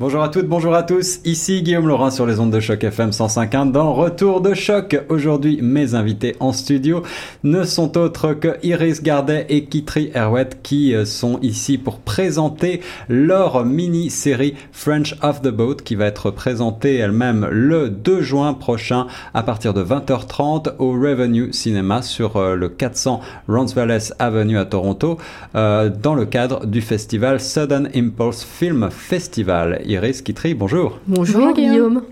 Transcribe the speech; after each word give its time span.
Bonjour 0.00 0.22
à 0.22 0.28
toutes, 0.28 0.46
bonjour 0.46 0.76
à 0.76 0.84
tous, 0.84 1.18
ici 1.24 1.60
Guillaume 1.60 1.88
Laurin 1.88 2.12
sur 2.12 2.24
les 2.24 2.38
ondes 2.38 2.52
de 2.52 2.60
choc 2.60 2.84
FM 2.84 3.10
105.1 3.10 3.72
dans 3.72 3.94
Retour 3.94 4.40
de 4.40 4.54
choc. 4.54 4.96
Aujourd'hui, 5.08 5.58
mes 5.60 5.96
invités 5.96 6.36
en 6.38 6.52
studio 6.52 7.02
ne 7.42 7.64
sont 7.64 7.98
autres 7.98 8.32
que 8.32 8.58
Iris 8.62 9.02
Gardet 9.02 9.46
et 9.48 9.64
Kitri 9.64 10.12
Herwet 10.14 10.50
qui 10.62 10.94
euh, 10.94 11.04
sont 11.04 11.40
ici 11.42 11.78
pour 11.78 11.98
présenter 11.98 12.80
leur 13.08 13.64
mini-série 13.64 14.54
French 14.70 15.16
of 15.20 15.42
the 15.42 15.48
Boat 15.48 15.78
qui 15.84 15.96
va 15.96 16.06
être 16.06 16.30
présentée 16.30 16.94
elle-même 16.94 17.48
le 17.50 17.90
2 17.90 18.22
juin 18.22 18.54
prochain 18.54 19.08
à 19.34 19.42
partir 19.42 19.74
de 19.74 19.82
20h30 19.82 20.76
au 20.78 20.92
Revenue 20.92 21.52
Cinema 21.52 22.02
sur 22.02 22.36
euh, 22.36 22.54
le 22.54 22.68
400 22.68 23.20
Roncesvalles 23.48 24.12
Avenue 24.20 24.58
à 24.58 24.64
Toronto 24.64 25.18
euh, 25.56 25.90
dans 25.90 26.14
le 26.14 26.24
cadre 26.24 26.66
du 26.66 26.82
festival 26.82 27.40
Sudden 27.40 27.90
Impulse 27.96 28.44
Film 28.44 28.90
Festival. 28.92 29.80
Iris 29.88 30.20
Kitry, 30.20 30.52
bonjour. 30.52 31.00
Bonjour, 31.06 31.54
Guillaume. 31.54 32.02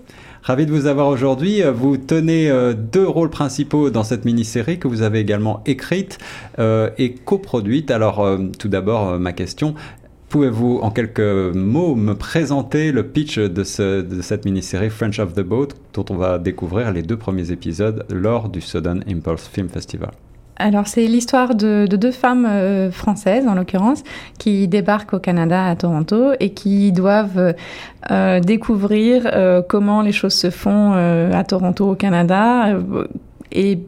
Ravi 0.41 0.65
de 0.65 0.71
vous 0.71 0.87
avoir 0.87 1.09
aujourd'hui. 1.09 1.61
Vous 1.61 1.97
tenez 1.97 2.49
euh, 2.49 2.73
deux 2.73 3.07
rôles 3.07 3.29
principaux 3.29 3.91
dans 3.91 4.03
cette 4.03 4.25
mini-série 4.25 4.79
que 4.79 4.87
vous 4.87 5.03
avez 5.03 5.19
également 5.19 5.61
écrite 5.67 6.17
euh, 6.57 6.89
et 6.97 7.13
coproduite. 7.13 7.91
Alors, 7.91 8.21
euh, 8.21 8.39
tout 8.57 8.67
d'abord, 8.67 9.19
ma 9.19 9.31
question. 9.31 9.75
Pouvez-vous, 10.29 10.79
en 10.81 10.89
quelques 10.89 11.19
mots, 11.19 11.93
me 11.93 12.15
présenter 12.15 12.91
le 12.91 13.05
pitch 13.05 13.37
de, 13.37 14.01
de 14.01 14.21
cette 14.21 14.45
mini-série 14.45 14.89
French 14.89 15.19
of 15.19 15.35
the 15.35 15.41
Boat, 15.41 15.69
dont 15.93 16.05
on 16.09 16.15
va 16.15 16.39
découvrir 16.39 16.91
les 16.91 17.03
deux 17.03 17.17
premiers 17.17 17.51
épisodes 17.51 18.05
lors 18.09 18.49
du 18.49 18.59
Sudden 18.59 19.03
Impulse 19.07 19.47
Film 19.47 19.69
Festival? 19.69 20.11
Alors 20.59 20.87
c'est 20.87 21.05
l'histoire 21.05 21.55
de, 21.55 21.87
deux 21.89 22.11
femmes 22.11 22.47
euh, 22.49 22.91
françaises 22.91 23.47
en 23.47 23.53
l'occurrence 23.53 24.03
qui 24.39 24.67
débarquent 24.67 25.13
au 25.13 25.19
Canada 25.19 25.65
à 25.65 25.75
Toronto 25.75 26.31
et 26.39 26.51
qui 26.51 26.91
doivent 26.91 27.53
euh, 28.11 28.39
découvrir 28.39 29.29
euh, 29.31 29.61
comment 29.67 30.01
les 30.01 30.11
choses 30.11 30.33
se 30.33 30.49
font 30.49 30.93
à 30.93 31.43
Toronto 31.43 31.91
au 31.91 31.95
Canada 31.95 32.77
et, 33.51 33.79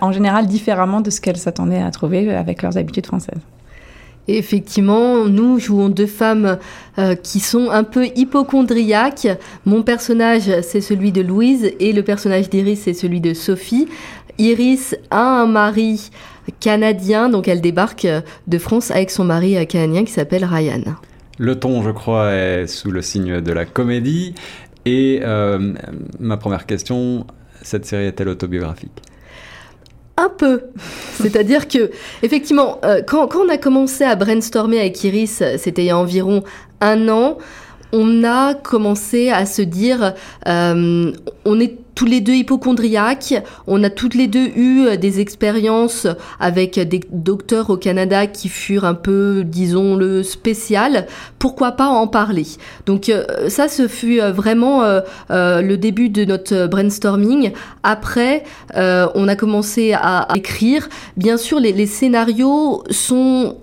en 0.00 0.12
général 0.12 0.46
différemment 0.46 1.00
de 1.00 1.10
ce 1.10 1.20
qu'elles 1.20 1.36
s'attendaient 1.36 1.82
à 1.82 1.90
trouver 1.90 2.34
avec 2.34 2.62
leurs 2.62 2.76
habitudes 2.76 3.06
françaises. 3.06 3.40
Effectivement, 4.28 5.24
nous 5.26 5.58
jouons 5.58 5.88
deux 5.88 6.06
femmes 6.06 6.58
qui 7.22 7.40
sont 7.40 7.70
un 7.70 7.84
peu 7.84 8.06
hypochondriaques. 8.14 9.28
Mon 9.64 9.82
personnage, 9.82 10.50
c'est 10.62 10.80
celui 10.80 11.12
de 11.12 11.22
Louise 11.22 11.72
et 11.80 11.92
le 11.92 12.02
personnage 12.02 12.50
d'Iris, 12.50 12.80
c'est 12.84 12.94
celui 12.94 13.20
de 13.20 13.34
Sophie. 13.34 13.88
Iris 14.38 14.96
a 15.10 15.42
un 15.42 15.46
mari 15.46 16.10
canadien, 16.60 17.28
donc 17.28 17.48
elle 17.48 17.60
débarque 17.60 18.06
de 18.46 18.58
France 18.58 18.90
avec 18.90 19.10
son 19.10 19.24
mari 19.24 19.66
canadien 19.66 20.04
qui 20.04 20.12
s'appelle 20.12 20.44
Ryan. 20.44 20.82
Le 21.38 21.58
ton, 21.58 21.82
je 21.82 21.90
crois, 21.90 22.32
est 22.32 22.66
sous 22.66 22.90
le 22.90 23.02
signe 23.02 23.40
de 23.40 23.52
la 23.52 23.64
comédie. 23.64 24.34
Et 24.84 25.20
euh, 25.22 25.74
ma 26.18 26.36
première 26.36 26.66
question, 26.66 27.26
cette 27.62 27.86
série 27.86 28.04
est-elle 28.04 28.28
autobiographique? 28.28 29.02
Un 30.16 30.28
peu. 30.28 30.62
C'est-à-dire 31.20 31.68
que, 31.68 31.90
effectivement, 32.22 32.78
euh, 32.84 33.02
quand, 33.06 33.34
on 33.36 33.48
a 33.48 33.58
commencé 33.58 34.04
à 34.04 34.16
brainstormer 34.16 34.80
avec 34.80 35.02
Iris, 35.04 35.42
c'était 35.58 35.82
il 35.82 35.86
y 35.86 35.90
a 35.90 35.98
environ 35.98 36.42
un 36.80 37.08
an, 37.08 37.38
on 37.92 38.24
a 38.24 38.54
commencé 38.54 39.30
à 39.30 39.46
se 39.46 39.62
dire, 39.62 40.14
euh, 40.48 41.12
on 41.44 41.60
est 41.60 41.76
tous 41.94 42.06
les 42.06 42.20
deux 42.20 42.34
hypochondriaques, 42.34 43.34
on 43.66 43.82
a 43.84 43.90
toutes 43.90 44.14
les 44.14 44.26
deux 44.26 44.46
eu 44.56 44.86
euh, 44.86 44.96
des 44.96 45.20
expériences 45.20 46.06
avec 46.40 46.78
des 46.78 47.00
docteurs 47.10 47.70
au 47.70 47.76
Canada 47.76 48.26
qui 48.26 48.48
furent 48.48 48.84
un 48.84 48.94
peu, 48.94 49.42
disons-le, 49.44 50.22
spéciales. 50.22 51.06
Pourquoi 51.38 51.72
pas 51.72 51.86
en 51.86 52.06
parler? 52.06 52.46
Donc 52.86 53.08
euh, 53.08 53.48
ça, 53.48 53.68
ce 53.68 53.88
fut 53.88 54.20
vraiment 54.20 54.82
le 55.30 55.76
début 55.76 56.08
de 56.08 56.24
notre 56.24 56.66
brainstorming. 56.66 57.52
Après, 57.82 58.44
on 58.74 59.28
a 59.28 59.36
commencé 59.36 59.92
à, 59.92 60.28
écrire. 60.34 60.88
Bien 61.16 61.36
sûr, 61.36 61.60
les 61.60 61.86
scénarios 61.86 62.84
sont 62.90 63.56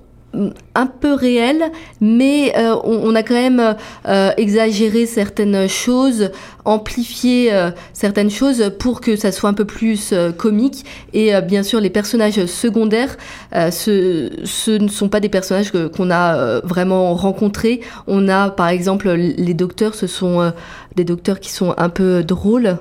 un 0.75 0.85
peu 0.85 1.13
réel, 1.13 1.71
mais 2.01 2.53
euh, 2.57 2.75
on, 2.83 3.15
a 3.15 3.23
quand 3.23 3.33
même 3.33 3.75
euh, 4.07 4.31
exagéré 4.37 5.05
certaines 5.05 5.67
choses, 5.67 6.31
amplifié 6.65 7.51
euh, 7.51 7.71
certaines 7.93 8.29
choses 8.29 8.71
pour 8.79 9.01
que 9.01 9.15
ça 9.15 9.31
soit 9.31 9.49
un 9.49 9.53
peu 9.53 9.65
plus 9.65 10.13
comique. 10.37 10.85
Et 11.13 11.31
bien 11.41 11.63
sûr, 11.63 11.79
les 11.79 11.89
personnages 11.89 12.45
secondaires, 12.45 13.17
ce, 13.53 14.29
ce, 14.43 14.71
ne 14.71 14.87
sont 14.87 15.09
pas 15.09 15.19
des 15.19 15.29
personnages 15.29 15.71
qu'on 15.71 16.11
a 16.11 16.59
vraiment 16.61 17.15
rencontrés. 17.15 17.81
On 18.07 18.29
a, 18.29 18.49
par 18.49 18.69
exemple, 18.69 19.09
les 19.11 19.53
docteurs, 19.53 19.95
ce 19.95 20.07
sont 20.07 20.53
des 20.95 21.03
docteurs 21.03 21.39
qui 21.39 21.51
sont 21.51 21.73
un 21.77 21.89
peu 21.89 22.23
drôles. 22.23 22.77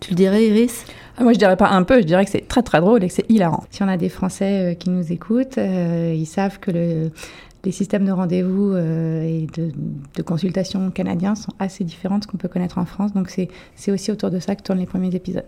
Tu 0.00 0.10
le 0.10 0.16
dirais, 0.16 0.46
Iris? 0.46 0.84
Ah, 1.16 1.22
moi, 1.22 1.32
je 1.32 1.38
dirais 1.38 1.56
pas 1.56 1.68
un 1.68 1.82
peu, 1.82 2.00
je 2.00 2.06
dirais 2.06 2.24
que 2.24 2.30
c'est 2.30 2.46
très 2.46 2.62
très 2.62 2.80
drôle 2.80 3.04
et 3.04 3.08
que 3.08 3.14
c'est 3.14 3.28
hilarant. 3.30 3.64
Si 3.70 3.82
on 3.82 3.88
a 3.88 3.96
des 3.96 4.08
Français 4.08 4.72
euh, 4.72 4.74
qui 4.74 4.90
nous 4.90 5.12
écoutent, 5.12 5.58
euh, 5.58 6.14
ils 6.16 6.26
savent 6.26 6.58
que 6.58 6.70
le, 6.70 7.10
les 7.64 7.72
systèmes 7.72 8.04
de 8.04 8.12
rendez-vous 8.12 8.72
euh, 8.72 9.22
et 9.22 9.46
de, 9.54 10.22
consultation 10.22 10.90
canadiens 10.90 11.34
sont 11.34 11.52
assez 11.58 11.84
différents 11.84 12.18
de 12.18 12.24
ce 12.24 12.28
qu'on 12.28 12.36
peut 12.36 12.48
connaître 12.48 12.78
en 12.78 12.84
France. 12.84 13.12
Donc 13.12 13.30
c'est 13.30 13.92
aussi 13.92 14.12
autour 14.12 14.30
de 14.30 14.38
ça 14.38 14.54
que 14.54 14.62
tournent 14.62 14.78
les 14.78 14.86
premiers 14.86 15.14
épisodes. 15.14 15.46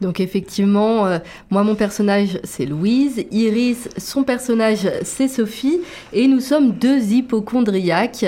Donc 0.00 0.20
effectivement, 0.20 1.18
moi 1.50 1.64
mon 1.64 1.74
personnage 1.74 2.38
c'est 2.44 2.66
Louise, 2.66 3.24
Iris 3.30 3.88
son 3.96 4.22
personnage 4.22 4.88
c'est 5.02 5.28
Sophie. 5.28 5.80
Et 6.12 6.26
nous 6.28 6.40
sommes 6.40 6.72
deux 6.72 7.12
hypochondriaques. 7.12 8.24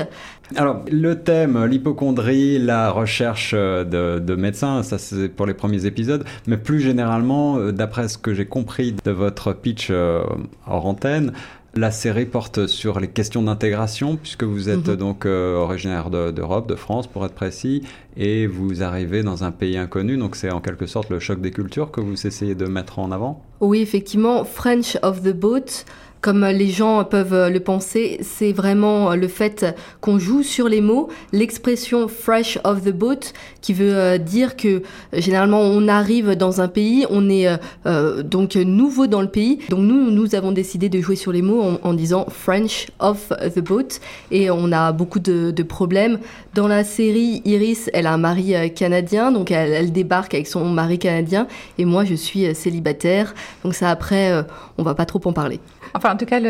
Alors, 0.56 0.80
le 0.90 1.14
thème, 1.14 1.64
l'hypochondrie, 1.64 2.58
la 2.58 2.90
recherche 2.90 3.52
euh, 3.54 4.18
de, 4.18 4.34
médecins, 4.34 4.82
ça 4.82 4.98
c'est 4.98 5.28
pour 5.28 5.46
les 5.46 5.54
premiers 5.54 5.86
épisodes, 5.86 6.24
mais 6.48 6.56
plus 6.56 6.80
généralement, 6.80 7.58
euh, 7.58 7.72
d'après 7.72 8.08
ce 8.08 8.18
que 8.18 8.34
j'ai 8.34 8.46
compris 8.46 8.96
de 9.04 9.10
votre 9.12 9.52
pitch 9.52 9.88
euh, 9.90 10.24
hors 10.66 10.86
antenne, 10.86 11.32
la 11.74 11.90
série 11.90 12.26
porte 12.26 12.66
sur 12.66 13.00
les 13.00 13.08
questions 13.08 13.42
d'intégration, 13.42 14.16
puisque 14.16 14.44
vous 14.44 14.68
êtes 14.68 14.88
mhm. 14.88 14.96
donc 14.96 15.24
originaire 15.24 16.10
d'Europe, 16.10 16.68
de, 16.68 16.74
France 16.74 17.06
pour 17.06 17.24
être 17.24 17.34
précis, 17.34 17.82
et 18.16 18.46
vous 18.46 18.82
arrivez 18.82 19.22
dans 19.22 19.44
un 19.44 19.50
pays 19.50 19.76
inconnu, 19.76 20.16
donc 20.16 20.36
c'est 20.36 20.50
en 20.50 20.60
quelque 20.60 20.86
sorte 20.86 21.10
le 21.10 21.18
choc 21.20 21.40
des 21.40 21.50
cultures 21.50 21.90
que 21.90 22.00
vous 22.00 22.26
essayez 22.26 22.54
de 22.54 22.66
mettre 22.66 22.98
en 22.98 23.12
avant 23.12 23.42
Oui, 23.60 23.80
effectivement, 23.80 24.44
French 24.44 24.98
of 25.02 25.22
the 25.22 25.32
Boat 25.32 25.84
comme 26.20 26.44
les 26.44 26.68
gens 26.68 27.04
peuvent 27.04 27.48
le 27.48 27.60
penser, 27.60 28.18
c'est 28.22 28.52
vraiment 28.52 29.14
le 29.14 29.28
fait 29.28 29.66
qu'on 30.00 30.18
joue 30.18 30.42
sur 30.42 30.68
les 30.68 30.80
mots, 30.80 31.08
l'expression 31.32 32.08
fresh 32.08 32.58
of 32.64 32.82
the 32.82 32.92
boat 32.92 33.32
qui 33.60 33.72
veut 33.72 33.94
euh, 33.94 34.18
dire 34.18 34.56
que 34.56 34.82
généralement 35.12 35.60
on 35.60 35.88
arrive 35.88 36.34
dans 36.34 36.60
un 36.60 36.68
pays, 36.68 37.06
on 37.10 37.28
est 37.28 37.48
euh, 37.48 37.56
euh, 37.86 38.22
donc 38.22 38.56
nouveau 38.56 39.06
dans 39.06 39.22
le 39.22 39.28
pays. 39.28 39.60
Donc 39.68 39.80
nous, 39.80 40.10
nous 40.10 40.34
avons 40.34 40.52
décidé 40.52 40.88
de 40.88 41.00
jouer 41.00 41.16
sur 41.16 41.32
les 41.32 41.42
mots 41.42 41.78
en, 41.82 41.94
disant 41.94 42.26
French 42.28 42.88
of 42.98 43.32
the 43.54 43.60
boat 43.60 44.00
et 44.30 44.50
on 44.50 44.72
a 44.72 44.92
beaucoup 44.92 45.18
de, 45.18 45.62
problèmes. 45.62 46.18
Dans 46.54 46.68
la 46.68 46.84
série, 46.84 47.42
Iris, 47.44 47.90
elle 47.92 48.06
a 48.06 48.12
un 48.14 48.18
mari 48.18 48.54
canadien, 48.74 49.30
donc 49.30 49.50
elle, 49.50 49.92
débarque 49.92 50.34
avec 50.34 50.46
son 50.46 50.64
mari 50.64 50.98
canadien 50.98 51.46
et 51.78 51.84
moi 51.84 52.04
je 52.04 52.14
suis 52.14 52.54
célibataire. 52.54 53.34
Donc 53.62 53.74
ça 53.74 53.90
après, 53.90 54.44
on 54.78 54.82
va 54.82 54.94
pas 54.94 55.04
trop 55.04 55.20
en 55.24 55.32
parler. 55.32 55.60
En 56.10 56.16
tout 56.16 56.26
cas, 56.26 56.40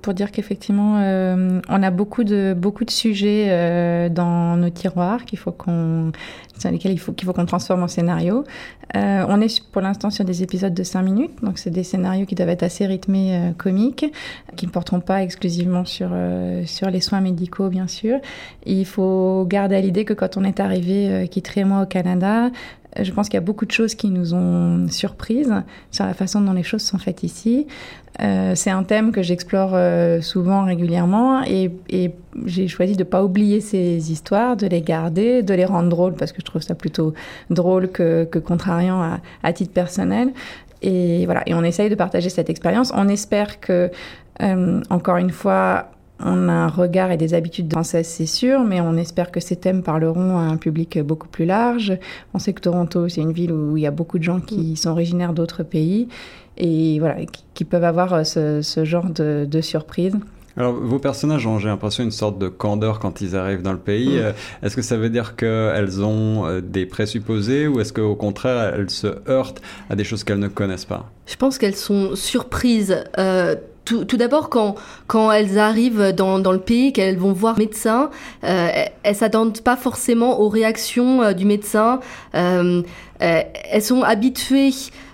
pour 0.00 0.14
dire 0.14 0.32
qu'effectivement, 0.32 0.98
euh, 0.98 1.60
on 1.68 1.82
a 1.82 1.90
beaucoup 1.90 2.24
de 2.24 2.54
beaucoup 2.56 2.84
de 2.84 2.90
sujets 2.90 3.46
euh, 3.48 4.08
dans 4.08 4.56
nos 4.56 4.70
tiroirs 4.70 5.24
qu'il 5.24 5.38
faut 5.38 5.52
qu'on 5.52 6.12
sur 6.58 6.70
lesquels 6.70 6.92
il 6.92 6.98
faut 6.98 7.12
qu'il 7.12 7.26
faut 7.26 7.32
qu'on 7.32 7.46
transforme 7.46 7.82
en 7.82 7.88
scénario. 7.88 8.44
Euh, 8.96 9.24
on 9.28 9.40
est 9.40 9.62
pour 9.70 9.82
l'instant 9.82 10.10
sur 10.10 10.24
des 10.24 10.42
épisodes 10.42 10.74
de 10.74 10.82
5 10.82 11.02
minutes, 11.02 11.42
donc 11.42 11.58
c'est 11.58 11.70
des 11.70 11.82
scénarios 11.82 12.26
qui 12.26 12.34
doivent 12.34 12.50
être 12.50 12.62
assez 12.62 12.86
rythmés, 12.86 13.52
comiques, 13.56 14.06
qui 14.56 14.66
ne 14.66 14.70
porteront 14.70 15.00
pas 15.00 15.22
exclusivement 15.22 15.84
sur 15.84 16.10
sur 16.66 16.90
les 16.90 17.00
soins 17.00 17.20
médicaux, 17.20 17.68
bien 17.68 17.88
sûr. 17.88 18.18
il 18.66 18.86
faut 18.86 19.46
garder 19.48 19.76
à 19.76 19.80
l'idée 19.80 20.04
que 20.04 20.14
quand 20.14 20.36
on 20.36 20.44
est 20.44 20.60
arrivé, 20.60 21.28
qui 21.30 21.42
et 21.56 21.64
moi 21.64 21.82
au 21.82 21.86
Canada, 21.86 22.50
je 23.00 23.10
pense 23.12 23.28
qu'il 23.28 23.34
y 23.34 23.42
a 23.42 23.42
beaucoup 23.42 23.64
de 23.64 23.70
choses 23.70 23.94
qui 23.94 24.08
nous 24.08 24.34
ont 24.34 24.86
surprises 24.88 25.54
sur 25.90 26.04
la 26.04 26.14
façon 26.14 26.40
dont 26.40 26.52
les 26.52 26.62
choses 26.62 26.82
sont 26.82 26.98
faites 26.98 27.22
ici. 27.22 27.66
Euh, 28.20 28.54
c'est 28.54 28.70
un 28.70 28.82
thème 28.82 29.12
que 29.12 29.22
j'explore 29.22 29.70
euh, 29.72 30.20
souvent, 30.20 30.64
régulièrement, 30.64 31.42
et, 31.44 31.70
j'ai 32.46 32.66
choisi 32.66 32.94
de 32.94 33.00
ne 33.00 33.08
pas 33.08 33.22
oublier 33.22 33.60
ces 33.60 34.10
histoires, 34.10 34.56
de 34.56 34.66
les 34.66 34.80
garder, 34.80 35.42
de 35.42 35.52
les 35.52 35.66
rendre 35.66 35.88
drôles, 35.88 36.14
parce 36.14 36.32
que 36.32 36.38
je 36.40 36.44
trouve 36.46 36.62
ça 36.62 36.74
plutôt 36.74 37.12
drôle 37.50 37.88
que, 37.90 38.24
contrariant 38.38 39.02
à, 39.02 39.20
à, 39.42 39.52
titre 39.52 39.72
personnel. 39.72 40.32
Et 40.80 41.26
voilà, 41.26 41.42
et 41.46 41.54
on 41.54 41.62
essaye 41.62 41.90
de 41.90 41.94
partager 41.94 42.30
cette 42.30 42.48
expérience. 42.48 42.90
On 42.94 43.08
espère 43.08 43.60
que, 43.60 43.90
euh, 44.42 44.80
encore 44.88 45.18
une 45.18 45.30
fois, 45.30 45.90
on 46.24 46.48
a 46.48 46.52
un 46.52 46.68
regard 46.68 47.10
et 47.10 47.16
des 47.16 47.34
habitudes 47.34 47.70
françaises, 47.72 48.06
c'est 48.06 48.26
sûr, 48.26 48.60
mais 48.64 48.80
on 48.80 48.96
espère 48.96 49.30
que 49.30 49.40
ces 49.40 49.56
thèmes 49.56 49.82
parleront 49.82 50.38
à 50.38 50.42
un 50.42 50.56
public 50.56 50.98
beaucoup 51.00 51.28
plus 51.28 51.44
large. 51.44 51.98
On 52.34 52.38
sait 52.38 52.52
que 52.52 52.60
Toronto, 52.60 53.08
c'est 53.08 53.20
une 53.20 53.32
ville 53.32 53.52
où 53.52 53.76
il 53.76 53.82
y 53.82 53.86
a 53.86 53.90
beaucoup 53.90 54.18
de 54.18 54.24
gens 54.24 54.40
qui 54.40 54.76
sont 54.76 54.90
originaires 54.90 55.32
d'autres 55.32 55.62
pays 55.62 56.08
et 56.56 56.98
voilà, 57.00 57.16
qui, 57.54 57.64
peuvent 57.64 57.84
avoir 57.84 58.12
euh, 58.12 58.22
ce, 58.24 58.84
genre 58.84 59.06
de, 59.06 59.60
surprise. 59.60 60.14
Alors, 60.56 60.74
vos 60.74 60.98
personnages 60.98 61.46
ont, 61.46 61.58
j'ai 61.58 61.68
l'impression, 61.68 62.04
une 62.04 62.10
sorte 62.10 62.38
de 62.38 62.48
candeur 62.48 62.98
quand 62.98 63.22
ils 63.22 63.34
arrivent 63.34 63.62
dans 63.62 63.72
le 63.72 63.78
pays. 63.78 64.18
Mm. 64.18 64.64
Est-ce 64.64 64.76
que 64.76 64.82
ça 64.82 64.98
veut 64.98 65.08
dire 65.08 65.34
qu'elles 65.34 66.04
ont 66.04 66.60
des 66.60 66.84
présupposés 66.84 67.66
ou 67.66 67.80
est-ce 67.80 67.92
qu'au 67.92 68.14
contraire, 68.14 68.74
elles 68.74 68.90
se 68.90 69.28
heurtent 69.28 69.62
à 69.88 69.96
des 69.96 70.04
choses 70.04 70.24
qu'elles 70.24 70.38
ne 70.38 70.48
connaissent 70.48 70.84
pas? 70.84 71.10
Je 71.26 71.36
pense 71.36 71.56
qu'elles 71.56 71.74
sont 71.74 72.14
surprises. 72.14 73.02
Euh, 73.18 73.56
tout, 73.84 74.04
tout 74.04 74.16
d'abord, 74.16 74.48
quand, 74.48 74.76
quand 75.06 75.32
elles 75.32 75.58
arrivent 75.58 76.12
dans, 76.12 76.38
dans 76.38 76.52
le 76.52 76.60
pays, 76.60 76.92
qu'elles 76.92 77.18
vont 77.18 77.32
voir 77.32 77.58
médecin, 77.58 78.10
euh, 78.44 78.68
elles 79.02 79.16
s'attendent 79.16 79.60
pas 79.60 79.76
forcément 79.76 80.40
aux 80.40 80.48
réactions 80.48 81.22
euh, 81.22 81.32
du 81.32 81.44
médecin. 81.44 82.00
Euh, 82.34 82.82
euh, 83.22 83.40
elles 83.70 83.82
sont 83.82 84.02
habituées 84.02 84.70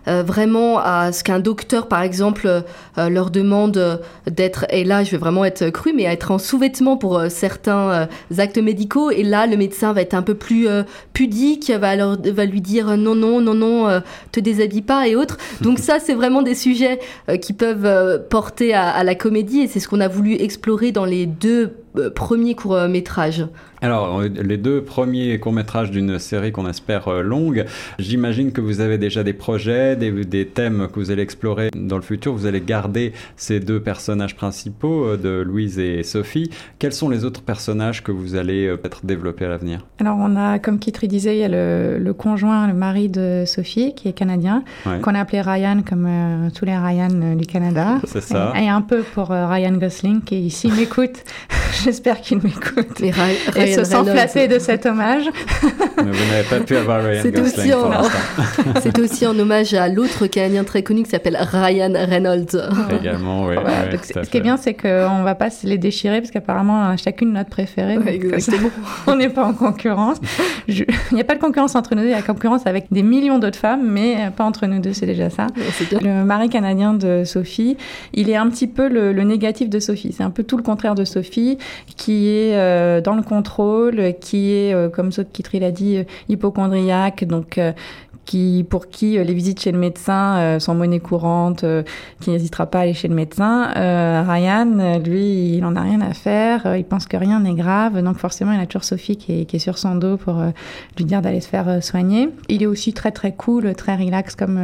euh, 0.08 0.22
vraiment 0.22 0.78
à 0.78 1.12
ce 1.12 1.22
qu'un 1.22 1.38
docteur, 1.38 1.87
par 1.88 2.02
exemple, 2.02 2.46
euh, 2.46 3.08
leur 3.08 3.31
demande 3.31 4.00
d'être, 4.26 4.66
et 4.70 4.84
là 4.84 5.05
je 5.05 5.10
vais 5.10 5.19
vraiment 5.19 5.44
être 5.44 5.70
cru, 5.70 5.93
mais 5.94 6.06
à 6.06 6.12
être 6.12 6.31
en 6.31 6.38
sous-vêtements 6.38 6.96
pour 6.96 7.19
euh, 7.19 7.28
certains 7.28 7.90
euh, 7.90 8.06
actes 8.38 8.58
médicaux. 8.58 9.10
Et 9.10 9.22
là, 9.22 9.46
le 9.46 9.56
médecin 9.56 9.93
va 9.93 10.02
être 10.02 10.14
un 10.14 10.22
peu 10.22 10.34
plus 10.34 10.69
euh, 10.69 10.82
pudique, 11.12 11.70
va, 11.70 11.96
leur, 11.96 12.16
va 12.20 12.44
lui 12.44 12.60
dire 12.60 12.96
non, 12.96 13.14
non, 13.14 13.40
non, 13.40 13.55
non, 13.55 13.88
euh, 13.88 14.00
te 14.32 14.40
déshabille 14.40 14.82
pas 14.82 15.08
et 15.08 15.16
autres. 15.16 15.38
Donc 15.60 15.78
ça, 15.78 15.99
c'est 16.00 16.14
vraiment 16.14 16.43
des 16.43 16.54
sujets 16.54 16.99
euh, 17.28 17.37
qui 17.37 17.52
peuvent 17.52 17.87
euh, 17.87 18.19
porter 18.19 18.75
à, 18.75 19.02
la 19.04 19.14
comédie, 19.14 19.61
et 19.61 19.66
c'est 19.66 19.81
ce 19.81 19.88
qu'on 19.88 20.00
a 20.00 20.08
voulu 20.08 20.34
explorer 20.34 20.93
dans 20.93 21.04
les 21.04 21.26
deux 21.26 21.72
euh, 21.96 22.11
premiers 22.11 22.54
courts-métrages. 22.54 23.46
Alors, 23.81 24.20
euh, 24.20 24.28
les 24.28 24.56
deux 24.56 24.82
premiers 24.82 25.38
courts-métrages 25.38 25.90
d'une 25.90 26.19
série 26.19 26.52
qu'on 26.52 26.69
espère 26.69 27.08
euh, 27.08 27.22
longue, 27.22 27.64
j'imagine 27.99 28.52
que 28.52 28.61
vous 28.61 28.81
avez 28.81 28.99
déjà 28.99 29.22
des 29.22 29.32
projets, 29.32 29.96
des, 29.98 30.10
des, 30.24 30.46
thèmes 30.46 30.88
que 30.92 30.98
vous 30.98 31.10
allez 31.10 31.22
explorer 31.22 31.70
dans 31.74 31.96
le 31.96 32.02
futur. 32.02 32.32
Vous 32.32 32.46
allez 32.46 32.60
garder 32.60 33.12
ces 33.36 33.60
deux 33.60 33.80
personnages 33.80 34.36
principaux 34.36 35.04
euh, 35.04 35.16
de 35.16 35.42
Louise 35.42 35.78
et 35.78 36.02
Sophie. 36.02 36.50
Quels 36.78 36.92
sont 36.92 37.08
les 37.08 37.24
autres 37.24 37.42
personnages 37.42 38.02
que 38.02 38.12
vous 38.12 38.34
allez 38.34 38.66
euh, 38.66 38.76
peut-être 38.76 39.04
développer 39.04 39.44
à 39.44 39.48
l'avenir? 39.48 39.84
Alors, 40.00 40.16
on 40.18 40.36
a, 40.36 40.58
comme 40.58 40.78
Kitri 40.78 41.08
disait, 41.08 41.36
il 41.36 41.40
y 41.40 41.44
a 41.44 41.48
le, 41.48 41.98
le, 41.98 42.14
conjoint, 42.14 42.66
le 42.66 42.74
mari 42.74 43.08
de 43.08 43.44
Sophie, 43.46 43.94
qui 43.94 44.08
est 44.08 44.12
canadien, 44.12 44.62
ouais. 44.86 45.00
qu'on 45.00 45.14
a 45.14 45.20
appelé 45.20 45.40
Ryan, 45.40 45.82
comme 45.88 46.06
euh, 46.06 46.50
tous 46.54 46.64
les 46.64 46.76
Ryan 46.76 47.08
euh, 47.12 47.34
du 47.34 47.46
Canada. 47.46 47.98
C'est 48.04 48.22
ça. 48.22 48.52
Et, 48.56 48.64
et, 48.64 48.68
un 48.68 48.82
peu 48.82 49.02
pour 49.02 49.30
euh, 49.32 49.46
Ryan 49.46 49.72
Gosling, 49.72 50.22
qui 50.22 50.40
ici 50.40 50.70
m'écoute. 50.76 51.24
J'espère 51.84 52.20
qu'il 52.20 52.38
m'écoute. 52.38 53.00
Et, 53.00 53.10
Ra 53.10 53.26
et 53.56 53.72
se 53.72 53.84
sent 53.84 54.04
flatté 54.04 54.48
de 54.48 54.58
cet 54.58 54.86
hommage. 54.86 55.24
Mais 56.04 56.10
vous 56.10 56.32
n'avez 56.32 56.48
pas 56.48 56.60
pu 56.60 56.76
avoir 56.76 57.02
Ryan 57.02 57.22
Gosling 57.22 57.44
aussi 57.44 57.70
pour 57.70 57.84
en... 57.84 57.88
l'instant. 57.88 58.18
C'était 58.82 59.00
aussi 59.00 59.26
en 59.26 59.38
hommage 59.38 59.74
à 59.74 59.88
l'autre 59.88 60.26
Canadien 60.26 60.64
très 60.64 60.82
connu 60.82 61.02
qui 61.02 61.10
s'appelle 61.10 61.38
Ryan 61.40 61.92
Reynolds. 61.94 62.70
Également, 63.00 63.46
oui. 63.46 63.54
Voilà, 63.54 63.84
oui, 63.84 63.92
donc, 63.92 64.04
ce 64.04 64.30
qui 64.30 64.36
est 64.36 64.40
bien, 64.40 64.56
c'est 64.56 64.74
qu'on 64.74 65.18
ne 65.18 65.24
va 65.24 65.34
pas 65.34 65.50
se 65.50 65.66
les 65.66 65.78
déchirer 65.78 66.20
parce 66.20 66.30
qu'apparemment, 66.30 66.96
chacune 66.96 67.32
notre 67.32 67.50
préférée. 67.50 67.98
Ouais, 67.98 68.14
exactement. 68.14 68.70
on 69.06 69.16
n'est 69.16 69.28
pas 69.28 69.44
en 69.44 69.54
concurrence. 69.54 70.18
Je... 70.68 70.84
Il 71.10 71.14
n'y 71.14 71.20
a 71.20 71.24
pas 71.24 71.34
de 71.34 71.40
concurrence 71.40 71.74
entre 71.74 71.94
nous 71.94 72.02
deux, 72.02 72.08
il 72.08 72.12
y 72.12 72.14
a 72.14 72.22
concurrence 72.22 72.66
avec 72.66 72.86
des 72.90 73.02
millions 73.02 73.38
d'autres 73.38 73.58
femmes, 73.58 73.86
mais 73.88 74.30
pas 74.36 74.44
entre 74.44 74.66
nous 74.66 74.80
deux, 74.80 74.92
c'est 74.92 75.06
déjà 75.06 75.30
ça. 75.30 75.46
Ouais, 75.56 75.98
le 76.00 76.24
mari 76.24 76.48
canadien 76.48 76.94
de 76.94 77.24
Sophie, 77.24 77.76
il 78.14 78.30
est 78.30 78.36
un 78.36 78.48
petit 78.48 78.66
peu 78.66 78.88
le, 78.88 79.12
le 79.12 79.22
négatif 79.24 79.68
de 79.68 79.80
Sophie. 79.80 80.12
C'est 80.12 80.22
un 80.22 80.30
peu 80.30 80.42
tout 80.42 80.56
le 80.56 80.62
contraire 80.62 80.94
de 80.94 81.04
Sophie, 81.04 81.58
qui 81.96 82.28
est 82.28 82.54
euh, 82.54 83.00
dans 83.00 83.14
le 83.14 83.22
contrôle, 83.22 84.14
qui 84.20 84.52
est, 84.52 84.74
euh, 84.74 84.88
comme 84.88 85.12
Saute 85.12 85.28
Kitry 85.32 85.60
l'a 85.60 85.70
dit, 85.70 85.88
hypochondriaque, 86.29 87.25
donc 87.25 87.58
euh, 87.58 87.73
qui, 88.29 88.67
pour 88.69 88.88
qui 88.88 89.12
les 89.12 89.32
visites 89.32 89.58
chez 89.58 89.73
le 89.73 89.79
médecin 89.79 90.37
euh, 90.37 90.58
sont 90.58 90.75
monnaie 90.75 91.00
courante, 91.00 91.64
euh, 91.64 91.82
qui 92.20 92.29
n'hésitera 92.29 92.67
pas 92.67 92.81
à 92.81 92.82
aller 92.82 92.93
chez 92.93 93.08
le 93.08 93.14
médecin. 93.14 93.70
Euh, 93.75 94.23
Ryan, 94.29 95.00
lui, 95.02 95.56
il 95.56 95.64
en 95.64 95.75
a 95.76 95.81
rien 95.81 96.02
à 96.02 96.12
faire, 96.12 96.76
il 96.76 96.85
pense 96.85 97.06
que 97.06 97.17
rien 97.17 97.40
n'est 97.40 97.55
grave, 97.55 98.02
donc 98.02 98.19
forcément, 98.19 98.52
il 98.52 98.61
a 98.61 98.67
toujours 98.67 98.85
Sophie 98.85 99.17
qui 99.17 99.46
est, 99.50 99.58
sur 99.58 99.79
son 99.79 99.94
dos 99.94 100.19
pour 100.19 100.40
lui 100.99 101.05
dire 101.06 101.23
d'aller 101.23 101.40
se 101.40 101.49
faire 101.49 101.82
soigner. 101.82 102.29
Il 102.49 102.62
est 102.62 102.67
aussi 102.67 102.93
très 102.93 103.12
très 103.12 103.32
cool, 103.32 103.75
très 103.75 103.96
relax, 103.96 104.37
comme 104.37 104.61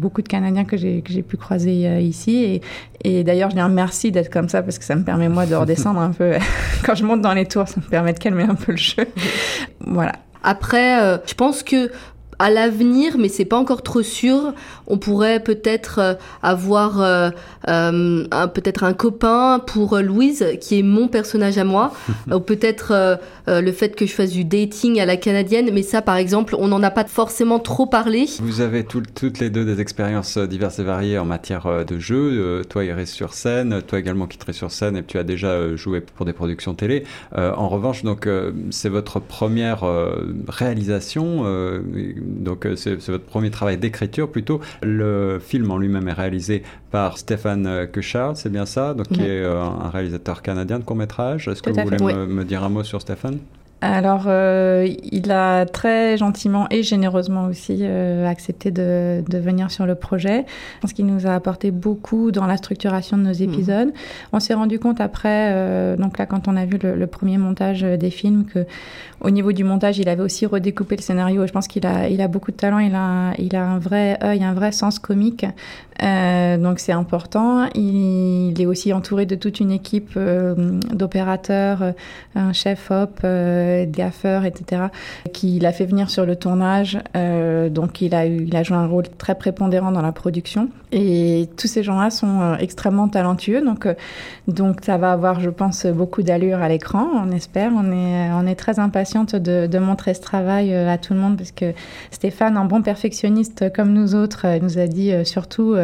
beaucoup 0.00 0.22
de 0.22 0.28
Canadiens 0.28 0.64
que 0.64 0.78
j'ai 0.78 1.02
pu 1.02 1.36
croiser 1.36 2.00
ici. 2.00 2.36
Et, 2.36 2.60
et 3.04 3.24
d'ailleurs, 3.24 3.50
je 3.50 3.56
lui 3.56 3.62
remercie 3.62 4.10
d'être 4.10 4.32
comme 4.32 4.48
ça 4.48 4.62
parce 4.62 4.78
que 4.78 4.84
ça 4.84 4.96
me 4.96 5.04
permet 5.04 5.28
moi 5.28 5.44
de 5.44 5.54
redescendre 5.54 6.00
un 6.00 6.10
peu 6.10 6.32
quand 6.84 6.94
je 6.94 7.04
monte 7.04 7.20
dans 7.20 7.34
les 7.34 7.46
tours, 7.46 7.68
ça 7.68 7.78
me 7.78 7.86
permet 7.88 8.14
de 8.14 8.18
calmer 8.18 8.44
un 8.44 8.54
peu 8.54 8.72
le 8.72 8.78
jeu. 8.78 9.04
voilà. 9.86 10.12
Après, 10.42 11.00
euh, 11.00 11.18
je 11.26 11.34
pense 11.34 11.62
que 11.62 11.90
à 12.42 12.50
l'avenir, 12.50 13.18
mais 13.18 13.28
c'est 13.28 13.44
pas 13.44 13.56
encore 13.56 13.82
trop 13.82 14.02
sûr, 14.02 14.52
on 14.88 14.98
pourrait 14.98 15.38
peut-être 15.38 16.00
euh, 16.00 16.14
avoir 16.42 17.00
euh, 17.00 17.30
euh, 17.68 18.26
un, 18.32 18.48
peut-être 18.48 18.82
un 18.82 18.94
copain 18.94 19.60
pour 19.64 19.96
Louise, 19.98 20.44
qui 20.60 20.80
est 20.80 20.82
mon 20.82 21.06
personnage 21.06 21.56
à 21.56 21.62
moi, 21.62 21.92
ou 22.32 22.40
peut-être 22.40 23.20
le 23.46 23.72
fait 23.72 23.94
que 23.94 24.06
je 24.06 24.12
fasse 24.12 24.30
du 24.30 24.44
dating 24.44 24.98
à 24.98 25.06
la 25.06 25.16
canadienne, 25.16 25.70
mais 25.72 25.82
ça, 25.82 26.02
par 26.02 26.16
exemple, 26.16 26.56
on 26.58 26.66
n'en 26.66 26.82
a 26.82 26.90
pas 26.90 27.04
forcément 27.04 27.60
trop 27.60 27.86
parlé. 27.86 28.26
Vous 28.40 28.60
avez 28.60 28.82
tout, 28.82 29.02
toutes 29.14 29.38
les 29.38 29.48
deux 29.48 29.64
des 29.64 29.80
expériences 29.80 30.36
diverses 30.36 30.80
et 30.80 30.84
variées 30.84 31.18
en 31.18 31.24
matière 31.24 31.84
de 31.84 31.98
jeu. 32.00 32.62
toi, 32.68 32.84
Iris 32.84 33.10
sur 33.12 33.34
scène, 33.34 33.82
toi 33.86 34.00
également 34.00 34.26
quitterais 34.26 34.52
sur 34.52 34.72
scène, 34.72 34.96
et 34.96 35.04
tu 35.04 35.16
as 35.16 35.24
déjà 35.24 35.76
joué 35.76 36.00
pour 36.00 36.26
des 36.26 36.32
productions 36.32 36.74
télé. 36.74 37.04
en 37.36 37.68
revanche, 37.68 38.02
donc, 38.02 38.28
c'est 38.70 38.88
votre 38.88 39.20
première 39.20 39.84
réalisation 40.48 41.44
donc 42.32 42.66
c'est 42.76 42.96
votre 43.08 43.24
premier 43.24 43.50
travail 43.50 43.78
d'écriture 43.78 44.30
plutôt. 44.30 44.60
Le 44.82 45.38
film 45.40 45.70
en 45.70 45.78
lui-même 45.78 46.08
est 46.08 46.12
réalisé 46.12 46.62
par 46.90 47.18
Stéphane 47.18 47.88
Cushard, 47.92 48.36
c'est 48.36 48.50
bien 48.50 48.66
ça, 48.66 48.94
donc 48.94 49.08
qui 49.08 49.22
est 49.22 49.42
euh, 49.42 49.60
un 49.60 49.88
réalisateur 49.88 50.42
canadien 50.42 50.78
de 50.78 50.84
court 50.84 50.96
métrage. 50.96 51.48
Est-ce 51.48 51.62
que 51.62 51.70
vous 51.70 51.82
voulez 51.82 52.02
me, 52.02 52.26
me, 52.26 52.44
dire 52.44 52.62
un 52.64 52.68
mot 52.68 52.84
sur 52.84 53.00
Stéphane? 53.00 53.38
Alors, 53.82 54.26
euh, 54.28 54.86
il 55.10 55.32
a 55.32 55.66
très 55.66 56.16
gentiment 56.16 56.68
et 56.70 56.84
généreusement 56.84 57.46
aussi 57.46 57.78
euh, 57.82 58.28
accepté 58.28 58.70
de, 58.70 59.24
de, 59.28 59.38
venir 59.38 59.72
sur 59.72 59.86
le 59.86 59.96
projet. 59.96 60.44
Je 60.76 60.80
pense 60.80 60.92
qu'il 60.92 61.04
nous 61.04 61.26
a 61.26 61.34
apporté 61.34 61.72
beaucoup 61.72 62.30
dans 62.30 62.46
la 62.46 62.56
structuration 62.56 63.18
de 63.18 63.24
nos 63.24 63.32
épisodes. 63.32 63.88
Mmh. 63.88 64.34
On 64.34 64.38
s'est 64.38 64.54
rendu 64.54 64.78
compte 64.78 65.00
après, 65.00 65.50
euh, 65.52 65.96
donc 65.96 66.16
là, 66.18 66.26
quand 66.26 66.46
on 66.46 66.56
a 66.56 66.64
vu 66.64 66.78
le, 66.80 66.94
le, 66.94 67.06
premier 67.08 67.38
montage 67.38 67.82
des 67.82 68.10
films, 68.10 68.44
que 68.44 68.66
au 69.20 69.30
niveau 69.30 69.50
du 69.50 69.64
montage, 69.64 69.98
il 69.98 70.08
avait 70.08 70.22
aussi 70.22 70.46
redécoupé 70.46 70.94
le 70.94 71.02
scénario. 71.02 71.44
Je 71.46 71.52
pense 71.52 71.66
qu'il 71.66 71.84
a, 71.84 72.08
il 72.08 72.20
a 72.20 72.28
beaucoup 72.28 72.52
de 72.52 72.56
talent. 72.56 72.78
Il 72.78 72.94
a, 72.94 73.32
il 73.38 73.56
a 73.56 73.64
un 73.64 73.78
vrai 73.80 74.16
œil, 74.22 74.44
un 74.44 74.54
vrai 74.54 74.70
sens 74.70 75.00
comique. 75.00 75.44
Euh, 76.02 76.56
donc 76.56 76.78
c'est 76.78 76.92
important. 76.92 77.68
Il, 77.74 78.60
est 78.60 78.66
aussi 78.66 78.92
entouré 78.92 79.26
de 79.26 79.34
toute 79.34 79.60
une 79.60 79.72
équipe 79.72 80.18
d'opérateurs, 80.92 81.94
un 82.34 82.52
chef 82.52 82.90
op 82.90 83.22
de 83.22 83.84
gaffeurs, 83.86 84.44
etc., 84.44 84.84
qui 85.32 85.58
l'a 85.58 85.72
fait 85.72 85.86
venir 85.86 86.10
sur 86.10 86.26
le 86.26 86.36
tournage. 86.36 86.98
Euh, 87.16 87.68
donc, 87.68 88.00
il 88.00 88.14
a, 88.14 88.62
joué 88.62 88.76
un 88.76 88.86
rôle 88.86 89.04
très 89.18 89.34
prépondérant 89.34 89.92
dans 89.92 90.02
la 90.02 90.12
production. 90.12 90.68
Et 90.92 91.48
tous 91.56 91.68
ces 91.68 91.82
gens-là 91.82 92.10
sont 92.10 92.40
euh, 92.40 92.56
extrêmement 92.56 93.08
talentueux. 93.08 93.62
Donc, 93.62 93.86
euh, 93.86 93.94
ça 94.82 94.98
va 94.98 95.12
avoir, 95.12 95.40
je 95.40 95.50
pense, 95.50 95.86
beaucoup 95.86 96.22
d'allure 96.22 96.58
à 96.58 96.68
l'écran, 96.68 97.08
on 97.14 97.30
espère. 97.30 97.72
On 97.74 98.46
est, 98.46 98.54
très 98.54 98.78
impatiente 98.78 99.34
de, 99.34 99.78
montrer 99.78 100.12
ce 100.14 100.20
travail 100.20 100.74
à 100.74 100.98
tout 100.98 101.14
le 101.14 101.20
monde 101.20 101.38
parce 101.38 101.52
que 101.52 101.72
Stéphane, 102.10 102.56
un 102.58 102.66
bon 102.66 102.82
perfectionniste 102.82 103.72
comme 103.72 103.92
nous 103.92 104.14
autres, 104.14 104.46
nous 104.60 104.78
a 104.78 104.86
dit 104.86 105.12
surtout, 105.24 105.74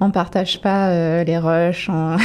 on 0.00 0.10
partage 0.10 0.60
pas 0.60 1.24
les 1.24 1.38
rushs, 1.38 1.88
on... 1.88 2.16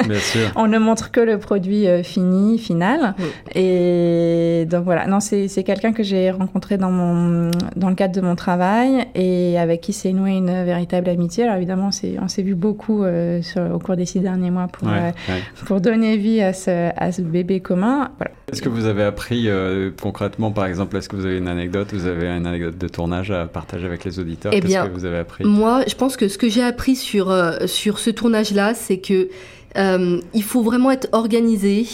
on 0.56 0.66
ne 0.66 0.78
montre 0.78 1.10
que 1.10 1.20
le 1.20 1.38
produit 1.38 1.86
fini, 2.02 2.58
final. 2.58 3.14
Oui. 3.18 3.24
Et 3.54 4.66
donc 4.66 4.84
voilà, 4.84 5.06
non, 5.06 5.20
c'est 5.20 5.48
quelqu'un 5.64 5.92
que 5.92 6.02
j'ai 6.02 6.30
rencontré 6.30 6.76
dans, 6.78 6.90
mon, 6.90 7.50
dans 7.76 7.88
le 7.88 7.94
cadre 7.94 8.14
de 8.14 8.20
mon 8.20 8.36
travail 8.36 9.06
et 9.14 9.58
avec 9.58 9.80
qui 9.80 9.92
s'est 9.92 10.12
noué 10.12 10.32
une 10.32 10.64
véritable 10.64 11.08
amitié. 11.08 11.44
Alors 11.44 11.56
évidemment, 11.56 11.90
on 12.20 12.28
s'est 12.28 12.42
vu 12.42 12.54
beaucoup 12.54 13.04
euh, 13.04 13.42
sur, 13.42 13.62
au 13.74 13.78
cours 13.78 13.96
des 13.96 14.06
six 14.06 14.20
derniers 14.20 14.50
mois 14.50 14.68
pour, 14.68 14.88
ouais, 14.88 15.12
euh, 15.28 15.32
ouais. 15.32 15.42
pour 15.66 15.80
donner 15.80 16.16
vie 16.16 16.40
à 16.40 16.52
ce, 16.52 16.90
à 16.96 17.12
ce 17.12 17.22
bébé 17.22 17.60
commun. 17.60 18.10
Voilà. 18.18 18.32
Est-ce 18.54 18.62
que 18.62 18.68
vous 18.68 18.86
avez 18.86 19.02
appris 19.02 19.48
euh, 19.48 19.90
concrètement, 20.00 20.50
par 20.50 20.66
exemple, 20.66 20.96
est-ce 20.96 21.08
que 21.08 21.16
vous 21.16 21.26
avez 21.26 21.38
une 21.38 21.48
anecdote, 21.48 21.92
vous 21.92 22.06
avez 22.06 22.28
une 22.28 22.46
anecdote 22.46 22.78
de 22.78 22.88
tournage 22.88 23.30
à 23.30 23.46
partager 23.46 23.86
avec 23.86 24.04
les 24.04 24.18
auditeurs? 24.18 24.52
Eh 24.54 24.60
Qu'est-ce 24.60 24.86
que 24.86 24.92
vous 24.92 25.04
avez 25.04 25.18
appris? 25.18 25.44
Moi, 25.44 25.82
je 25.86 25.94
pense 25.94 26.16
que 26.16 26.28
ce 26.28 26.38
que 26.38 26.48
j'ai 26.48 26.62
appris 26.62 26.96
sur, 26.96 27.30
euh, 27.30 27.66
sur 27.66 27.98
ce 27.98 28.10
tournage-là, 28.10 28.74
c'est 28.74 28.98
que 28.98 29.28
euh, 29.76 30.20
il 30.32 30.42
faut 30.42 30.62
vraiment 30.62 30.90
être 30.90 31.08
organisé. 31.12 31.86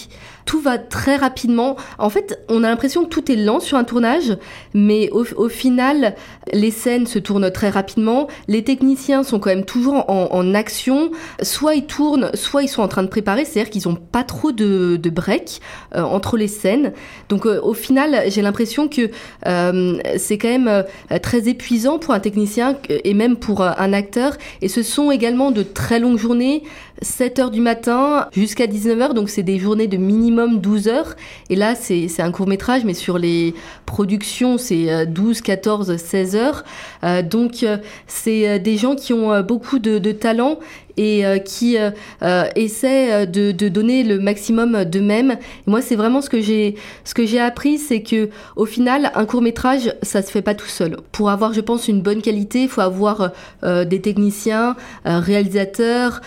Tout 0.51 0.61
va 0.61 0.79
très 0.79 1.15
rapidement. 1.15 1.77
En 2.01 2.11
fait, 2.11 2.41
on 2.49 2.65
a 2.65 2.69
l'impression 2.69 3.05
que 3.05 3.09
tout 3.09 3.31
est 3.31 3.37
lent 3.37 3.61
sur 3.61 3.79
un 3.79 3.85
tournage, 3.85 4.37
mais 4.75 5.09
au, 5.13 5.49
final, 5.49 6.17
les 6.53 6.73
scènes 6.73 7.07
se 7.07 7.21
tournent 7.21 7.53
très 7.53 7.69
rapidement. 7.69 8.27
Les 8.49 8.65
techniciens 8.65 9.23
sont 9.23 9.39
quand 9.39 9.51
même 9.51 9.65
toujours 9.65 10.11
en, 10.11 10.27
en 10.33 10.55
action. 10.57 11.13
Soit 11.41 11.77
ils 11.77 11.87
tournent, 11.87 12.33
soit 12.35 12.65
ils 12.65 12.69
sont 12.69 12.83
en 12.83 12.89
train 12.89 13.05
de 13.05 13.09
préparer. 13.09 13.45
C'est-à-dire 13.45 13.71
qu'ils 13.71 13.87
n'ont 13.87 13.95
pas 13.95 14.25
trop 14.25 14.51
de, 14.51 14.99
de 15.01 15.09
break 15.09 15.61
euh, 15.95 16.03
entre 16.03 16.37
les 16.37 16.49
scènes. 16.49 16.95
Donc, 17.29 17.47
euh, 17.47 17.61
au 17.63 17.73
final, 17.73 18.25
j'ai 18.27 18.43
l'impression 18.43 18.89
que 18.89 19.09
euh, 19.47 19.99
c'est 20.19 20.37
quand 20.37 20.49
même 20.49 20.85
très 21.23 21.49
épuisant 21.49 22.01
pour 22.01 22.13
un 22.13 22.19
technicien 22.19 22.77
et 22.89 23.15
même 23.15 23.37
pour 23.37 23.63
un 23.63 23.93
acteur. 23.93 24.37
Et 24.63 24.69
ce 24.69 24.83
sont 24.83 25.13
également 25.13 25.53
de 25.53 25.63
très 25.63 26.01
longues 26.01 26.19
journées 26.19 26.65
7h 27.03 27.51
du 27.51 27.61
matin 27.61 28.29
jusqu'à 28.33 28.67
19h, 28.67 29.15
donc 29.15 29.31
c'est 29.31 29.43
des 29.43 29.59
journées 29.59 29.87
de 29.87 29.97
minimum 29.97 30.61
12 30.61 30.89
heures. 30.89 31.17
Et 31.49 31.57
là, 31.57 31.75
c'est 31.75 32.21
un 32.21 32.31
court 32.31 32.47
métrage, 32.47 32.85
mais 32.85 32.95
sur 32.95 33.19
les 33.19 33.55
productions, 33.87 34.59
c'est 34.59 35.07
12, 35.07 35.41
14, 35.41 35.97
16 35.97 36.37
heures. 36.37 36.65
Euh, 37.05 37.23
donc, 37.23 37.63
euh, 37.63 37.79
c'est 38.07 38.59
des 38.59 38.77
gens 38.77 38.95
qui 38.95 39.13
ont 39.13 39.41
beaucoup 39.43 39.79
de, 39.79 39.99
de 39.99 40.13
talent 40.13 40.59
et 40.97 41.25
euh, 41.25 41.39
qui 41.39 41.79
euh, 41.79 41.91
euh, 42.23 42.45
essaient 42.57 43.27
de, 43.27 43.53
de, 43.53 43.69
donner 43.69 44.03
le 44.03 44.19
maximum 44.19 44.85
d'eux-mêmes. 44.85 45.37
Moi, 45.67 45.81
c'est 45.83 45.97
vraiment 45.97 46.21
ce 46.21 46.31
que 46.31 46.41
j'ai 46.41 46.75
ce 47.05 47.15
que 47.15 47.27
j'ai 47.27 47.41
appris, 47.41 47.79
c'est 47.79 48.03
que 48.03 48.31
au 48.57 48.67
final, 48.67 49.11
un 49.15 49.25
court 49.25 49.43
métrage, 49.43 49.95
ça 50.03 50.23
se 50.23 50.31
fait 50.31 50.43
pas 50.43 50.55
tout 50.55 50.67
seul. 50.67 50.97
Pour 51.13 51.31
avoir, 51.31 51.53
je 51.53 51.61
pense, 51.61 51.89
une 51.89 52.03
bonne 52.03 52.23
qualité, 52.23 52.63
il 52.63 52.69
faut 52.69 52.81
avoir 52.81 53.33
des 53.63 54.01
techniciens, 54.01 54.77
réalisateurs, 55.05 56.21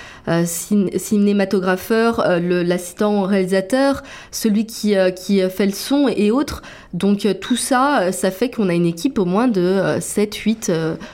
cinématographeurs, 0.46 2.24
l'assistant 2.40 3.24
réalisateur, 3.24 4.04
celui 4.32 4.66
qui 4.66 4.96
qui 5.16 5.42
fait 5.50 5.66
le 5.66 5.72
son 5.72 6.08
et 6.08 6.32
autres. 6.32 6.62
Donc 6.94 7.28
tout 7.42 7.56
ça, 7.56 8.12
ça 8.12 8.32
fait 8.32 8.50
qu'on 8.50 8.70
a 8.70 8.74
une 8.74 8.86
équipe 8.86 9.20
au 9.20 9.26
moins 9.26 9.48
de 9.48 9.98
7, 10.00 10.36
8 10.36 10.72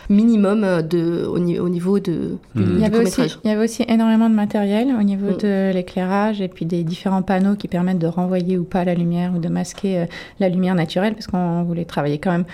minimum 0.10 0.82
de, 0.82 1.26
au, 1.26 1.40
niveau 1.40 2.00
de, 2.00 2.38
du, 2.56 2.64
mmh. 2.64 2.90
court 2.92 3.04
métrage. 3.04 3.39
Il 3.44 3.50
y 3.50 3.54
avait 3.54 3.64
aussi 3.64 3.84
énormément 3.88 4.30
de 4.30 4.36
matériel 4.36 4.90
au 5.00 5.04
niveau 5.04 5.32
mm. 5.32 5.38
de 5.38 5.72
l'éclairage 5.74 6.42
et 6.42 6.48
puis 6.48 6.66
des 6.66 6.84
différents 6.84 7.22
panneaux 7.22 7.56
qui 7.56 7.68
permettent 7.68 8.00
de 8.00 8.08
renvoyer 8.08 8.58
ou 8.58 8.64
pas 8.64 8.84
la 8.84 8.94
lumière 8.94 9.32
ou 9.36 9.40
de 9.40 9.50
masquer 9.50 10.00
euh, 10.00 10.06
la 10.40 10.50
lumière 10.50 10.76
naturelle 10.76 11.14
parce 11.14 11.28
qu'on 11.28 11.64
voulait 11.64 11.86
travailler 11.86 12.18
quand 12.18 12.32
même 12.32 12.46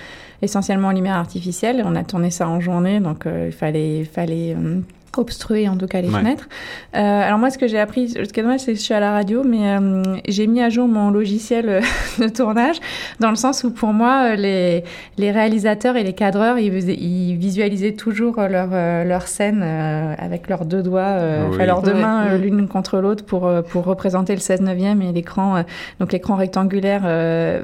essentiellement 0.42 0.90
en 0.90 0.92
lumière 0.92 1.16
artificielle. 1.16 1.84
On 1.86 1.96
a 1.96 2.04
tourné 2.04 2.30
ça 2.30 2.48
en 2.48 2.60
journée, 2.60 3.00
donc 3.00 3.26
euh, 3.26 3.48
il 3.48 3.54
fallait, 3.54 4.04
fallait 4.04 4.56
euh, 4.56 4.80
obstruer 5.20 5.68
en 5.68 5.78
tout 5.78 5.88
cas 5.88 6.02
les 6.02 6.10
fenêtres. 6.10 6.48
Euh, 6.96 7.00
alors 7.00 7.40
moi, 7.40 7.50
ce 7.50 7.58
que 7.58 7.68
j'ai 7.68 7.80
appris, 7.80 8.10
ce 8.10 8.20
qui 8.20 8.40
est 8.40 8.44
dommage, 8.44 8.62
c'est 8.62 8.74
que 8.74 8.80
je 8.80 8.84
suis 8.84 8.94
à 8.94 9.00
la 9.00 9.12
radio, 9.12 9.44
mais 9.44 9.70
euh, 9.70 10.04
j'ai 10.28 10.48
mis 10.48 10.62
à 10.62 10.70
jour 10.70 10.88
mon 10.88 11.12
logiciel 11.12 11.70
euh, 11.70 11.82
de 12.20 12.28
tournage 12.28 12.78
dans 13.20 13.30
le 13.30 13.36
sens 13.36 13.64
où 13.64 13.72
pour 13.72 13.94
moi, 13.94 14.36
les, 14.36 14.84
les 15.18 15.32
réalisateurs 15.32 15.96
et 15.98 16.04
les 16.04 16.14
cadreurs, 16.14 16.58
ils, 16.58 16.90
ils 16.90 17.36
visualisaient 17.38 17.94
toujours 17.94 18.36
leur, 18.42 18.70
leur 19.06 19.28
scène 19.28 19.64
avec 19.64 20.48
leurs 20.48 20.66
deux 20.66 20.84
doigts, 20.84 21.18
enfin 21.50 21.66
leurs 21.66 21.82
deux 21.82 21.94
mains 21.94 22.38
l'une 22.38 22.68
contre 22.68 23.00
l'autre 23.00 23.26
pour, 23.26 23.52
pour 23.70 23.86
représenter 23.86 24.34
le 24.34 24.40
16 24.40 24.62
neuvième 24.62 25.02
et 25.02 25.12
l'écran, 25.12 25.64
donc 26.00 26.12
l'écran 26.12 26.36
rectangulaire 26.36 27.04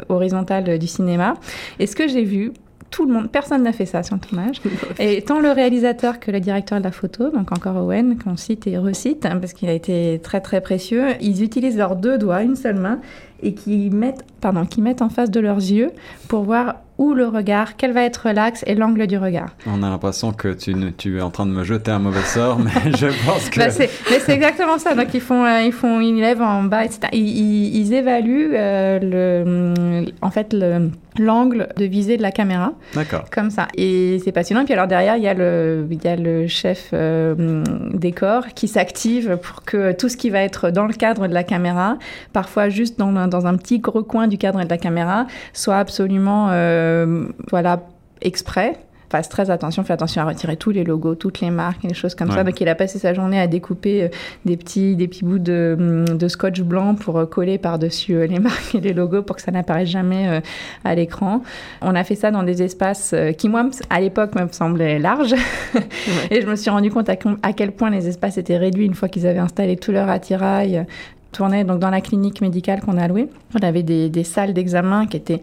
horizontal 0.09 0.77
du 0.79 0.87
cinéma. 0.87 1.35
Et 1.79 1.87
ce 1.87 1.95
que 1.95 2.07
j'ai 2.07 2.23
vu, 2.23 2.53
tout 2.91 3.05
le 3.05 3.13
monde, 3.13 3.31
personne 3.31 3.63
n'a 3.63 3.71
fait 3.71 3.85
ça 3.85 4.03
sur 4.03 4.15
le 4.15 4.21
tournage. 4.21 4.61
Et 4.99 5.21
tant 5.21 5.39
le 5.39 5.51
réalisateur 5.51 6.19
que 6.19 6.29
le 6.29 6.41
directeur 6.41 6.77
de 6.77 6.83
la 6.83 6.91
photo, 6.91 7.29
donc 7.29 7.51
encore 7.51 7.77
Owen, 7.77 8.17
qu'on 8.17 8.35
cite 8.35 8.67
et 8.67 8.77
recite, 8.77 9.25
hein, 9.25 9.37
parce 9.39 9.53
qu'il 9.53 9.69
a 9.69 9.73
été 9.73 10.19
très 10.21 10.41
très 10.41 10.59
précieux, 10.59 11.05
ils 11.21 11.41
utilisent 11.41 11.77
leurs 11.77 11.95
deux 11.95 12.17
doigts, 12.17 12.43
une 12.43 12.57
seule 12.57 12.75
main, 12.75 12.99
et 13.43 13.53
qui 13.53 13.89
mettent, 13.89 14.23
pardon, 14.39 14.65
qui 14.65 14.81
mettent 14.81 15.01
en 15.01 15.09
face 15.09 15.31
de 15.31 15.39
leurs 15.39 15.57
yeux 15.57 15.91
pour 16.27 16.43
voir 16.43 16.75
où 16.97 17.15
le 17.15 17.27
regard, 17.27 17.77
quel 17.77 17.93
va 17.93 18.03
être 18.03 18.29
l'axe 18.29 18.63
et 18.67 18.75
l'angle 18.75 19.07
du 19.07 19.17
regard. 19.17 19.55
On 19.65 19.81
a 19.81 19.89
l'impression 19.89 20.33
que 20.33 20.49
tu, 20.49 20.75
tu, 20.97 21.17
es 21.17 21.21
en 21.21 21.31
train 21.31 21.47
de 21.47 21.51
me 21.51 21.63
jeter 21.63 21.89
un 21.89 21.97
mauvais 21.97 22.21
sort, 22.21 22.59
mais 22.59 22.91
je 22.95 23.07
pense 23.25 23.49
que... 23.49 23.59
Bah, 23.59 23.67
mais 23.79 24.19
c'est 24.19 24.33
exactement 24.33 24.77
ça. 24.77 24.93
Donc 24.93 25.11
ils 25.15 25.21
font, 25.21 25.43
euh, 25.43 25.61
ils 25.61 25.71
font, 25.71 25.99
ils 25.99 26.19
lèvent 26.19 26.43
en 26.43 26.63
bas, 26.63 26.85
etc. 26.85 27.07
Ils, 27.13 27.75
ils, 27.75 27.93
évaluent 27.93 28.51
euh, 28.53 28.99
le, 29.01 30.05
en 30.21 30.29
fait 30.29 30.53
le 30.53 30.91
l'angle 31.17 31.67
de 31.77 31.85
visée 31.85 32.17
de 32.17 32.21
la 32.21 32.31
caméra. 32.31 32.73
D'accord. 32.93 33.25
Comme 33.31 33.49
ça. 33.49 33.67
Et 33.75 34.19
c'est 34.23 34.31
passionnant. 34.31 34.63
Puis 34.65 34.73
alors 34.73 34.87
derrière, 34.87 35.17
il 35.17 35.23
y 35.23 35.27
a 35.27 35.33
le, 35.33 35.87
il 35.89 36.03
y 36.03 36.07
a 36.07 36.15
le 36.15 36.47
chef 36.47 36.89
euh, 36.93 37.63
décor 37.93 38.47
qui 38.55 38.67
s'active 38.67 39.37
pour 39.41 39.63
que 39.63 39.91
tout 39.91 40.09
ce 40.09 40.17
qui 40.17 40.29
va 40.29 40.41
être 40.41 40.69
dans 40.69 40.85
le 40.85 40.93
cadre 40.93 41.27
de 41.27 41.33
la 41.33 41.43
caméra, 41.43 41.97
parfois 42.33 42.69
juste 42.69 42.97
dans, 42.97 43.11
dans 43.31 43.47
un 43.47 43.55
petit 43.55 43.81
recoin 43.83 44.27
du 44.27 44.37
cadre 44.37 44.63
de 44.63 44.69
la 44.69 44.77
caméra, 44.77 45.25
soit 45.53 45.77
absolument 45.77 46.49
euh, 46.51 47.25
voilà 47.49 47.81
exprès 48.21 48.77
fasse 49.11 49.27
très 49.27 49.49
attention, 49.49 49.83
fait 49.83 49.91
attention 49.91 50.21
à 50.21 50.25
retirer 50.25 50.55
tous 50.55 50.71
les 50.71 50.85
logos, 50.85 51.15
toutes 51.15 51.41
les 51.41 51.49
marques, 51.51 51.83
les 51.83 51.93
choses 51.93 52.15
comme 52.15 52.31
ça. 52.31 52.45
Donc 52.45 52.61
il 52.61 52.69
a 52.69 52.75
passé 52.75 52.97
sa 52.97 53.13
journée 53.13 53.41
à 53.41 53.47
découper 53.47 54.03
euh, 54.03 54.07
des 54.45 54.55
petits, 54.55 54.95
des 54.95 55.09
petits 55.09 55.25
bouts 55.25 55.37
de, 55.37 56.05
de 56.09 56.27
scotch 56.29 56.61
blanc 56.61 56.95
pour 56.95 57.17
euh, 57.17 57.25
coller 57.25 57.57
par-dessus 57.57 58.25
les 58.25 58.39
marques 58.47 58.73
et 58.73 58.79
les 58.79 58.93
logos 58.93 59.23
pour 59.23 59.35
que 59.35 59.41
ça 59.41 59.51
n'apparaisse 59.51 59.89
jamais 59.89 60.41
à 60.85 60.95
l'écran. 60.95 61.43
On 61.81 61.93
a 61.93 62.05
fait 62.05 62.15
ça 62.15 62.31
dans 62.31 62.43
des 62.43 62.63
espaces 62.63 63.13
qui, 63.37 63.49
moi, 63.49 63.69
à 63.89 63.99
l'époque, 63.99 64.33
me 64.35 64.47
semblaient 64.49 64.97
larges. 64.97 65.35
et 66.31 66.41
je 66.41 66.47
me 66.47 66.55
suis 66.55 66.69
rendu 66.69 66.89
compte 66.89 67.09
à, 67.09 67.17
à 67.43 67.51
quel 67.51 67.73
point 67.73 67.89
les 67.89 68.07
espaces 68.07 68.37
étaient 68.37 68.57
réduits 68.57 68.85
une 68.85 68.95
fois 68.95 69.09
qu'ils 69.09 69.27
avaient 69.27 69.39
installé 69.39 69.75
tout 69.75 69.91
leur 69.91 70.09
attirail 70.09 70.85
tournait 71.31 71.63
donc 71.63 71.79
dans 71.79 71.89
la 71.89 72.01
clinique 72.01 72.41
médicale 72.41 72.81
qu'on 72.81 72.97
a 72.97 73.07
louée. 73.07 73.29
On 73.59 73.65
avait 73.65 73.83
des, 73.83 74.09
des 74.09 74.23
salles 74.23 74.53
d'examen 74.53 75.07
qui 75.07 75.17
étaient 75.17 75.41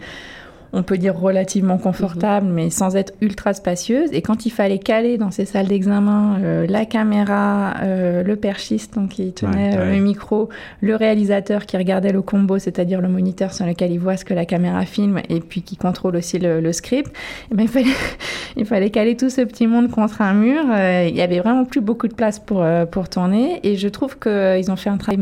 on 0.72 0.82
peut 0.82 0.98
dire 0.98 1.18
relativement 1.18 1.78
confortable, 1.78 2.46
mais 2.46 2.70
sans 2.70 2.96
être 2.96 3.14
ultra 3.20 3.54
spacieuse. 3.54 4.10
Et 4.12 4.22
quand 4.22 4.46
il 4.46 4.50
fallait 4.50 4.78
caler 4.78 5.16
dans 5.16 5.30
ces 5.30 5.44
salles 5.44 5.68
d'examen 5.68 6.38
euh, 6.42 6.66
la 6.68 6.84
caméra, 6.84 7.74
euh, 7.82 8.22
le 8.22 8.36
perchiste 8.36 8.94
donc 8.94 9.10
qui 9.10 9.32
tenait 9.32 9.76
euh, 9.76 9.92
le 9.92 10.00
micro, 10.00 10.48
le 10.80 10.94
réalisateur 10.94 11.66
qui 11.66 11.76
regardait 11.76 12.12
le 12.12 12.22
combo, 12.22 12.58
c'est-à-dire 12.58 13.00
le 13.00 13.08
moniteur 13.08 13.52
sur 13.52 13.66
lequel 13.66 13.92
il 13.92 13.98
voit 13.98 14.16
ce 14.16 14.24
que 14.24 14.34
la 14.34 14.44
caméra 14.44 14.84
filme 14.84 15.20
et 15.28 15.40
puis 15.40 15.62
qui 15.62 15.76
contrôle 15.76 16.16
aussi 16.16 16.38
le, 16.38 16.72
script, 16.72 17.10
eh 17.50 17.54
ben, 17.54 17.62
il, 17.62 17.68
fallait, 17.68 17.86
il 18.56 18.66
fallait 18.66 18.90
caler 18.90 19.16
tout 19.16 19.30
ce 19.30 19.40
petit 19.40 19.66
monde 19.66 19.90
contre 19.90 20.20
un 20.20 20.34
mur. 20.34 20.62
il 21.06 21.16
y 21.16 21.22
avait 21.22 21.40
vraiment 21.40 21.64
plus 21.64 21.80
beaucoup 21.80 22.08
de 22.08 22.14
place 22.14 22.38
pour, 22.38 22.64
pour 22.90 23.08
tourner. 23.08 23.60
Et 23.62 23.76
je 23.76 23.88
trouve 23.88 24.18
qu'ils 24.18 24.70
ont 24.70 24.76
fait 24.76 24.90
un 24.90 24.98
travail 24.98 25.18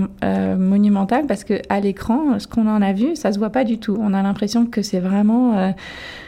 monumental 0.58 1.26
parce 1.26 1.44
qu'à 1.44 1.80
l'écran, 1.80 2.38
ce 2.38 2.46
qu'on 2.48 2.66
en 2.66 2.82
a 2.82 2.92
vu, 2.92 3.14
ça 3.14 3.32
se 3.32 3.38
voit 3.38 3.50
pas 3.50 3.64
du 3.64 3.78
tout. 3.78 3.96
On 4.00 4.12
a 4.12 4.22
l'impression 4.22 4.66
que 4.66 4.82
c'est 4.82 5.00
vraiment 5.00 5.45
euh, 5.54 5.72